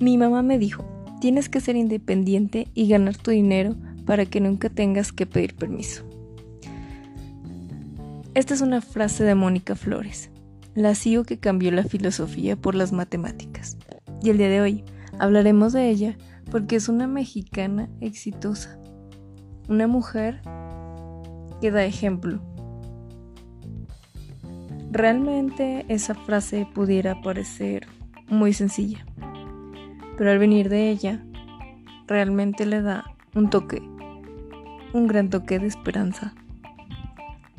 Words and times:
Mi 0.00 0.16
mamá 0.16 0.42
me 0.42 0.58
dijo, 0.58 0.84
tienes 1.20 1.48
que 1.48 1.60
ser 1.60 1.74
independiente 1.74 2.68
y 2.74 2.88
ganar 2.88 3.16
tu 3.16 3.32
dinero 3.32 3.74
para 4.06 4.26
que 4.26 4.40
nunca 4.40 4.70
tengas 4.70 5.12
que 5.12 5.26
pedir 5.26 5.56
permiso. 5.56 6.04
Esta 8.34 8.54
es 8.54 8.60
una 8.60 8.80
frase 8.80 9.24
de 9.24 9.34
Mónica 9.34 9.74
Flores, 9.74 10.30
la 10.74 10.94
CEO 10.94 11.24
que 11.24 11.38
cambió 11.38 11.72
la 11.72 11.82
filosofía 11.82 12.54
por 12.54 12.76
las 12.76 12.92
matemáticas. 12.92 13.76
Y 14.22 14.30
el 14.30 14.38
día 14.38 14.48
de 14.48 14.60
hoy 14.60 14.84
hablaremos 15.18 15.72
de 15.72 15.88
ella 15.90 16.16
porque 16.50 16.76
es 16.76 16.88
una 16.88 17.08
mexicana 17.08 17.88
exitosa, 18.00 18.78
una 19.68 19.88
mujer 19.88 20.40
que 21.60 21.72
da 21.72 21.84
ejemplo. 21.84 22.40
Realmente 24.92 25.84
esa 25.88 26.14
frase 26.14 26.66
pudiera 26.72 27.20
parecer 27.20 27.88
muy 28.28 28.52
sencilla, 28.52 29.04
pero 30.18 30.32
al 30.32 30.38
venir 30.40 30.68
de 30.68 30.90
ella, 30.90 31.24
realmente 32.08 32.66
le 32.66 32.82
da 32.82 33.04
un 33.36 33.48
toque, 33.50 33.80
un 34.92 35.06
gran 35.06 35.30
toque 35.30 35.60
de 35.60 35.68
esperanza 35.68 36.34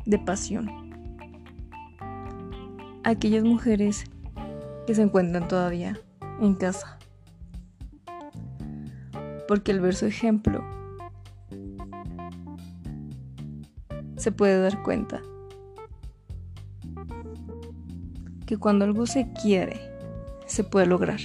de 0.04 0.18
pasión. 0.18 0.70
Aquellas 3.02 3.44
mujeres 3.44 4.04
que 4.86 4.94
se 4.94 5.00
encuentran 5.00 5.48
todavía 5.48 5.98
en 6.42 6.54
casa. 6.54 6.98
Porque 9.48 9.72
el 9.72 9.80
verso 9.80 10.04
ejemplo 10.04 10.62
se 14.16 14.32
puede 14.32 14.60
dar 14.60 14.82
cuenta 14.82 15.22
que 18.44 18.58
cuando 18.58 18.84
algo 18.84 19.06
se 19.06 19.32
quiere, 19.32 19.80
se 20.44 20.62
puede 20.62 20.84
lograr. 20.84 21.20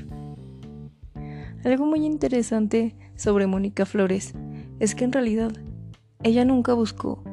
Algo 1.66 1.88
muy 1.88 2.06
interesante 2.06 2.94
sobre 3.16 3.48
Mónica 3.48 3.88
Flores 3.88 4.36
es 4.80 4.94
que 4.94 5.04
en 5.04 5.12
realidad 5.12 5.52
ella 6.22 6.46
nunca 6.46 6.74
buscó 6.74 7.24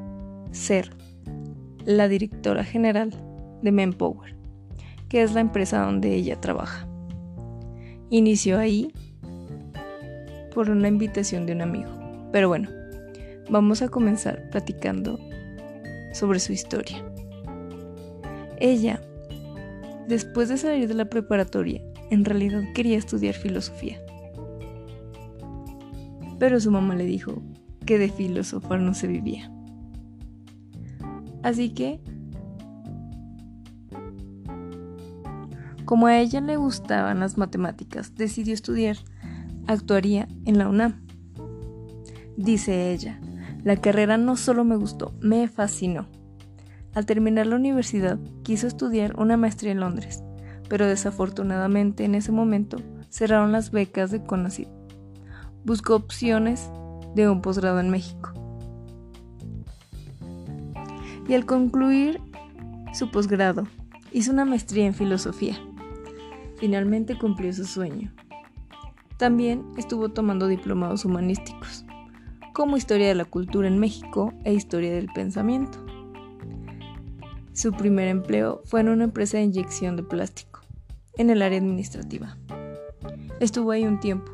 ser 0.52 0.88
la 1.84 2.08
directora 2.08 2.64
general 2.64 3.10
de 3.60 3.72
Manpower, 3.72 4.34
que 5.10 5.20
es 5.20 5.34
la 5.34 5.42
empresa 5.42 5.83
donde 5.83 6.14
ella 6.14 6.41
trabaja. 6.41 6.88
Inició 8.08 8.58
ahí 8.58 8.91
por 10.55 10.70
una 10.70 10.88
invitación 10.88 11.44
de 11.44 11.53
un 11.53 11.60
amigo. 11.60 11.91
Pero 12.33 12.48
bueno, 12.48 12.70
vamos 13.50 13.83
a 13.83 13.91
comenzar 13.91 14.48
platicando 14.48 15.19
sobre 16.14 16.41
su 16.41 16.55
historia. 16.55 17.05
Ella, 18.58 18.98
después 20.08 20.48
de 20.48 20.56
salir 20.56 20.88
de 20.88 20.94
la 20.94 21.05
preparatoria, 21.05 21.83
en 22.10 22.25
realidad 22.25 22.62
quería 22.75 22.97
estudiar 22.97 23.34
filosofía. 23.34 24.00
Pero 26.42 26.58
su 26.58 26.72
mamá 26.72 26.96
le 26.96 27.04
dijo 27.04 27.40
que 27.86 27.98
de 27.98 28.08
filosofar 28.08 28.80
no 28.80 28.94
se 28.94 29.06
vivía. 29.06 29.48
Así 31.44 31.72
que, 31.72 32.00
como 35.84 36.08
a 36.08 36.18
ella 36.18 36.40
le 36.40 36.56
gustaban 36.56 37.20
las 37.20 37.38
matemáticas, 37.38 38.16
decidió 38.16 38.54
estudiar 38.54 38.96
actuaría 39.68 40.26
en 40.44 40.58
la 40.58 40.68
UNAM. 40.68 41.06
Dice 42.36 42.90
ella, 42.90 43.20
la 43.62 43.76
carrera 43.76 44.16
no 44.16 44.36
solo 44.36 44.64
me 44.64 44.74
gustó, 44.74 45.14
me 45.20 45.46
fascinó. 45.46 46.08
Al 46.92 47.06
terminar 47.06 47.46
la 47.46 47.54
universidad, 47.54 48.18
quiso 48.42 48.66
estudiar 48.66 49.14
una 49.16 49.36
maestría 49.36 49.70
en 49.70 49.78
Londres, 49.78 50.24
pero 50.68 50.88
desafortunadamente 50.88 52.04
en 52.04 52.16
ese 52.16 52.32
momento 52.32 52.78
cerraron 53.10 53.52
las 53.52 53.70
becas 53.70 54.10
de 54.10 54.25
CONACYT. 54.25 54.81
Buscó 55.65 55.95
opciones 55.95 56.71
de 57.15 57.28
un 57.28 57.41
posgrado 57.41 57.81
en 57.81 57.91
México 57.91 58.33
y 61.28 61.34
al 61.34 61.47
concluir 61.47 62.21
su 62.93 63.11
posgrado 63.11 63.67
hizo 64.12 64.33
una 64.33 64.45
maestría 64.45 64.87
en 64.87 64.95
filosofía. 64.95 65.56
Finalmente 66.56 67.19
cumplió 67.19 67.53
su 67.53 67.65
sueño. 67.65 68.12
También 69.17 69.65
estuvo 69.77 70.11
tomando 70.11 70.47
diplomados 70.47 71.05
humanísticos, 71.05 71.84
como 72.53 72.77
Historia 72.77 73.09
de 73.09 73.15
la 73.15 73.25
Cultura 73.25 73.69
en 73.69 73.79
México 73.79 74.33
e 74.44 74.53
Historia 74.53 74.93
del 74.93 75.06
Pensamiento. 75.06 75.79
Su 77.53 77.73
primer 77.73 78.09
empleo 78.09 78.62
fue 78.65 78.81
en 78.81 78.89
una 78.89 79.05
empresa 79.05 79.39
de 79.39 79.44
inyección 79.44 79.97
de 79.97 80.03
plástico, 80.03 80.61
en 81.17 81.31
el 81.31 81.43
área 81.43 81.59
administrativa. 81.59 82.37
Estuvo 83.41 83.71
ahí 83.71 83.87
un 83.87 84.00
tiempo 84.00 84.33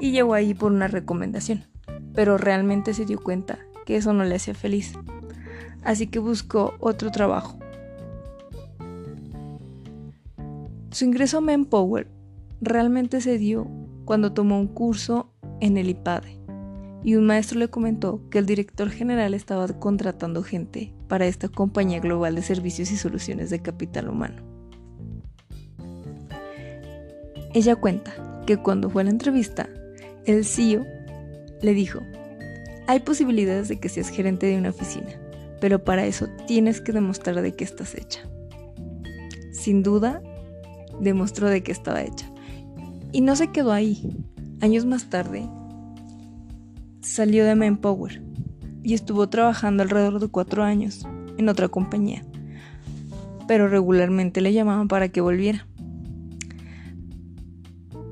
y 0.00 0.10
llegó 0.12 0.34
ahí 0.34 0.54
por 0.54 0.72
una 0.72 0.88
recomendación, 0.88 1.64
pero 2.14 2.38
realmente 2.38 2.94
se 2.94 3.04
dio 3.04 3.22
cuenta 3.22 3.58
que 3.86 3.96
eso 3.96 4.12
no 4.12 4.24
le 4.24 4.36
hacía 4.36 4.54
feliz 4.54 4.94
así 5.84 6.06
que 6.06 6.18
buscó 6.18 6.74
otro 6.80 7.10
trabajo. 7.10 7.58
Su 10.90 11.04
ingreso 11.04 11.38
a 11.38 11.40
Manpower 11.40 12.08
realmente 12.60 13.20
se 13.20 13.38
dio 13.38 13.68
cuando 14.04 14.32
tomó 14.32 14.58
un 14.58 14.68
curso 14.68 15.30
en 15.60 15.76
el 15.76 15.90
IPADE 15.90 16.40
y 17.02 17.16
un 17.16 17.26
maestro 17.26 17.58
le 17.58 17.68
comentó 17.68 18.28
que 18.30 18.38
el 18.38 18.46
director 18.46 18.90
general 18.90 19.34
estaba 19.34 19.68
contratando 19.68 20.42
gente 20.42 20.94
para 21.08 21.26
esta 21.26 21.48
compañía 21.48 22.00
global 22.00 22.34
de 22.34 22.42
servicios 22.42 22.90
y 22.90 22.96
soluciones 22.96 23.50
de 23.50 23.60
capital 23.60 24.08
humano. 24.08 24.42
Ella 27.52 27.76
cuenta 27.76 28.42
que 28.46 28.56
cuando 28.56 28.88
fue 28.88 29.02
a 29.02 29.04
la 29.04 29.10
entrevista, 29.10 29.68
el 30.26 30.44
CEO 30.44 30.86
le 31.62 31.74
dijo, 31.74 32.00
hay 32.86 33.00
posibilidades 33.00 33.68
de 33.68 33.78
que 33.78 33.88
seas 33.88 34.08
gerente 34.08 34.46
de 34.46 34.58
una 34.58 34.70
oficina, 34.70 35.10
pero 35.60 35.82
para 35.82 36.06
eso 36.06 36.28
tienes 36.46 36.80
que 36.80 36.92
demostrar 36.92 37.40
de 37.40 37.54
qué 37.54 37.64
estás 37.64 37.94
hecha. 37.94 38.20
Sin 39.52 39.82
duda, 39.82 40.22
demostró 41.00 41.48
de 41.48 41.62
qué 41.62 41.72
estaba 41.72 42.02
hecha. 42.02 42.30
Y 43.12 43.20
no 43.20 43.36
se 43.36 43.50
quedó 43.50 43.72
ahí. 43.72 44.16
Años 44.60 44.84
más 44.84 45.10
tarde, 45.10 45.48
salió 47.00 47.44
de 47.44 47.54
Manpower 47.54 48.22
y 48.82 48.94
estuvo 48.94 49.28
trabajando 49.28 49.82
alrededor 49.82 50.20
de 50.20 50.28
cuatro 50.28 50.62
años 50.62 51.06
en 51.36 51.48
otra 51.48 51.68
compañía, 51.68 52.24
pero 53.48 53.68
regularmente 53.68 54.40
le 54.40 54.52
llamaban 54.52 54.88
para 54.88 55.08
que 55.08 55.20
volviera. 55.20 55.66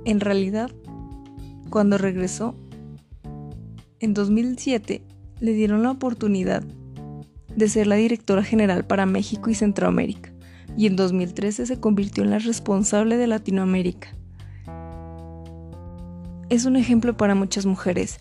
En 0.04 0.20
realidad, 0.20 0.70
cuando 1.72 1.96
regresó, 1.96 2.54
en 3.98 4.12
2007 4.12 5.02
le 5.40 5.52
dieron 5.54 5.82
la 5.82 5.90
oportunidad 5.90 6.62
de 7.56 7.68
ser 7.68 7.86
la 7.86 7.96
directora 7.96 8.44
general 8.44 8.84
para 8.84 9.06
México 9.06 9.48
y 9.48 9.54
Centroamérica, 9.54 10.32
y 10.76 10.86
en 10.86 10.96
2013 10.96 11.64
se 11.64 11.80
convirtió 11.80 12.24
en 12.24 12.30
la 12.30 12.38
responsable 12.38 13.16
de 13.16 13.26
Latinoamérica. 13.26 14.14
Es 16.50 16.66
un 16.66 16.76
ejemplo 16.76 17.16
para 17.16 17.34
muchas 17.34 17.64
mujeres, 17.64 18.20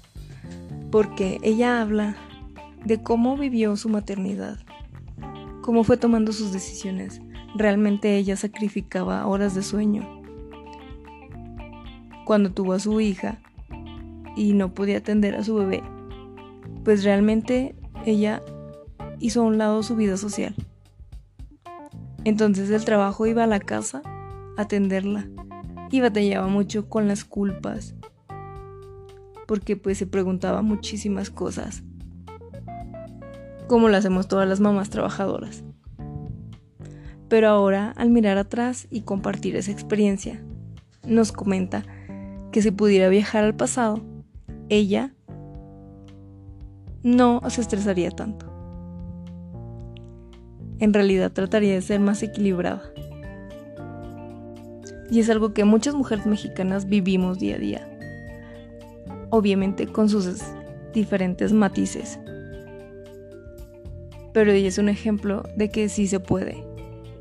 porque 0.90 1.38
ella 1.44 1.82
habla 1.82 2.16
de 2.86 3.04
cómo 3.04 3.36
vivió 3.36 3.76
su 3.76 3.90
maternidad, 3.90 4.60
cómo 5.62 5.84
fue 5.84 5.98
tomando 5.98 6.32
sus 6.32 6.54
decisiones. 6.54 7.22
Realmente 7.56 8.16
ella 8.16 8.38
sacrificaba 8.38 9.28
horas 9.28 9.56
de 9.56 9.62
sueño. 9.62 10.21
Cuando 12.32 12.54
tuvo 12.54 12.72
a 12.72 12.80
su 12.80 13.02
hija 13.02 13.42
y 14.38 14.54
no 14.54 14.74
podía 14.74 15.00
atender 15.00 15.36
a 15.36 15.44
su 15.44 15.54
bebé, 15.54 15.84
pues 16.86 17.04
realmente 17.04 17.76
ella 18.06 18.42
hizo 19.20 19.42
a 19.42 19.44
un 19.44 19.58
lado 19.58 19.84
su 19.84 19.98
vida 19.98 20.16
social. 20.16 20.56
Entonces 22.24 22.70
del 22.70 22.86
trabajo 22.86 23.28
iba 23.28 23.44
a 23.44 23.48
la 23.48 23.60
casa 23.60 24.02
a 24.56 24.62
atenderla 24.62 25.28
y 25.92 26.00
batallaba 26.00 26.48
mucho 26.48 26.88
con 26.88 27.10
las 27.10 27.26
culpas 27.26 27.96
porque 29.46 29.76
pues 29.76 29.98
se 29.98 30.08
preguntaba 30.08 30.62
muchísimas 30.62 31.32
cosas 31.32 31.84
como 33.68 33.90
lo 33.90 33.98
hacemos 33.98 34.30
todas 34.30 34.48
las 34.48 34.62
mamás 34.62 34.90
trabajadoras. 34.90 35.66
Pero 37.28 37.50
ahora, 37.50 37.92
al 37.98 38.10
mirar 38.10 38.38
atrás 38.38 38.88
y 38.90 39.02
compartir 39.02 39.58
esa 39.58 39.72
experiencia, 39.72 40.42
nos 41.06 41.34
comenta 41.34 41.84
que 42.52 42.62
si 42.62 42.72
pudiera 42.72 43.10
viajar 43.10 43.44
al 43.44 43.56
pasado, 43.56 44.02
ella 44.70 45.14
no 47.04 47.42
se 47.50 47.62
estresaría 47.62 48.12
tanto 48.12 48.52
en 50.82 50.94
realidad 50.94 51.32
trataría 51.32 51.76
de 51.76 51.82
ser 51.82 52.00
más 52.00 52.22
equilibrada. 52.24 52.82
Y 55.12 55.20
es 55.20 55.30
algo 55.30 55.54
que 55.54 55.64
muchas 55.64 55.94
mujeres 55.94 56.26
mexicanas 56.26 56.90
vivimos 56.90 57.38
día 57.38 57.56
a 57.56 57.60
día. 57.60 57.88
Obviamente 59.30 59.86
con 59.86 60.10
sus 60.10 60.42
diferentes 60.92 61.54
matices. 61.54 62.20
Pero 64.34 64.52
ella 64.52 64.70
es 64.70 64.80
un 64.80 64.90
ejemplo 64.90 65.44
de 65.56 65.70
que 65.70 65.88
sí 65.88 66.08
se 66.08 66.20
puede 66.20 66.64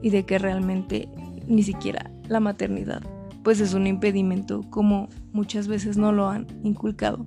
y 0.00 0.08
de 0.08 0.24
que 0.24 0.38
realmente 0.38 1.08
ni 1.46 1.62
siquiera 1.62 2.10
la 2.28 2.40
maternidad 2.40 3.02
pues 3.42 3.60
es 3.60 3.74
un 3.74 3.86
impedimento 3.86 4.62
como 4.70 5.08
muchas 5.32 5.68
veces 5.68 5.96
no 5.96 6.12
lo 6.12 6.28
han 6.28 6.46
inculcado. 6.62 7.24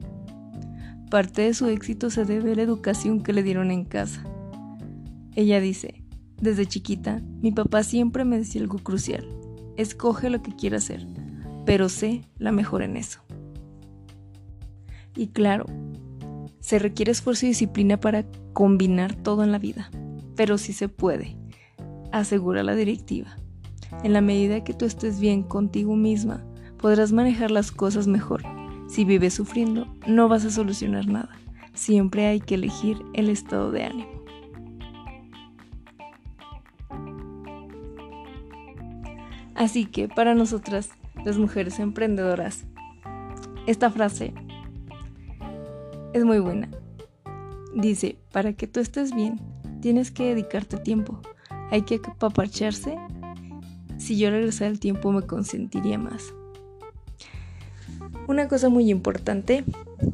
Parte 1.10 1.44
de 1.44 1.54
su 1.54 1.68
éxito 1.68 2.10
se 2.10 2.26
debe 2.26 2.54
a 2.54 2.56
la 2.56 2.62
educación 2.62 3.22
que 3.22 3.34
le 3.34 3.44
dieron 3.44 3.72
en 3.72 3.86
casa. 3.86 4.24
Ella 5.36 5.60
dice, 5.60 6.04
desde 6.42 6.66
chiquita, 6.66 7.22
mi 7.42 7.52
papá 7.52 7.84
siempre 7.84 8.26
me 8.26 8.38
decía 8.38 8.62
algo 8.62 8.80
crucial, 8.80 9.28
escoge 9.78 10.30
lo 10.30 10.42
que 10.42 10.56
quieras 10.56 10.86
hacer, 10.86 11.08
pero 11.66 11.90
sé 11.90 12.22
la 12.38 12.52
mejor 12.52 12.84
en 12.84 12.98
eso. 12.98 13.22
Y 15.16 15.28
claro, 15.28 15.66
se 16.60 16.80
requiere 16.80 17.12
esfuerzo 17.12 17.46
y 17.46 17.50
disciplina 17.50 18.00
para 18.00 18.26
combinar 18.54 19.16
todo 19.16 19.44
en 19.44 19.52
la 19.52 19.60
vida, 19.60 19.90
pero 20.36 20.58
sí 20.58 20.74
se 20.74 20.90
puede, 20.90 21.38
asegura 22.12 22.64
la 22.64 22.76
directiva. 22.76 23.38
En 24.04 24.14
la 24.14 24.22
medida 24.22 24.64
que 24.64 24.74
tú 24.74 24.86
estés 24.86 25.20
bien 25.20 25.44
contigo 25.44 25.96
misma, 25.96 26.44
podrás 26.78 27.12
manejar 27.12 27.52
las 27.52 27.72
cosas 27.72 28.08
mejor 28.08 28.44
si 28.94 29.06
vives 29.06 29.34
sufriendo, 29.34 29.88
no 30.06 30.28
vas 30.28 30.46
a 30.46 30.52
solucionar 30.52 31.08
nada. 31.08 31.30
Siempre 31.74 32.28
hay 32.28 32.40
que 32.40 32.54
elegir 32.54 33.04
el 33.14 33.30
estado 33.30 33.72
de 33.72 33.86
ánimo. 33.86 34.24
Así 39.56 39.86
que 39.86 40.10
para 40.10 40.36
nosotras, 40.36 40.92
las 41.26 41.40
mujeres 41.40 41.80
emprendedoras, 41.80 42.66
esta 43.66 43.90
frase 43.90 44.34
es 46.14 46.24
muy 46.24 46.38
buena. 46.38 46.70
Dice, 47.74 48.20
para 48.32 48.54
que 48.54 48.68
tú 48.68 48.80
estés 48.80 49.16
bien, 49.16 49.40
tienes 49.82 50.12
que 50.12 50.36
dedicarte 50.36 50.78
tiempo. 50.78 51.20
Hay 51.72 51.82
que 51.82 51.96
apapacharse. 51.96 52.96
Si 53.98 54.18
yo 54.18 54.30
regresara 54.32 54.70
el 54.70 54.80
tiempo 54.80 55.12
me 55.12 55.22
consentiría 55.24 55.98
más. 55.98 56.34
Una 58.28 58.48
cosa 58.48 58.70
muy 58.70 58.90
importante 58.90 59.64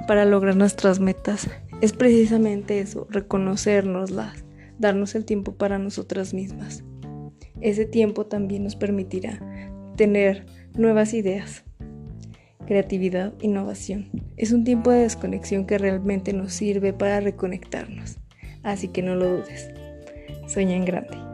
para 0.08 0.26
lograr 0.26 0.56
nuestras 0.56 1.00
metas 1.00 1.48
es 1.81 1.94
precisamente 1.94 2.80
eso, 2.80 3.08
reconocernoslas, 3.10 4.44
darnos 4.80 5.16
el 5.16 5.26
tiempo 5.26 5.54
para 5.54 5.78
nosotras 5.78 6.34
mismas. 6.34 6.84
Ese 7.62 7.86
tiempo 7.86 8.26
también 8.26 8.64
nos 8.64 8.76
permitirá 8.76 9.40
tener 9.96 10.46
nuevas 10.75 11.14
ideas, 11.14 11.64
creatividad, 12.66 13.34
innovación. 13.42 14.10
Es 14.38 14.52
un 14.52 14.64
tiempo 14.64 14.92
de 14.92 15.02
desconexión 15.02 15.66
que 15.66 15.78
realmente 15.78 16.34
nos 16.34 16.54
sirve 16.54 16.94
para 16.94 17.20
reconectarnos. 17.20 18.18
Así 18.64 18.88
que 18.88 19.02
no 19.02 19.16
lo 19.16 19.38
dudes. 19.38 19.70
Sueña 20.48 20.84
grande. 20.84 21.29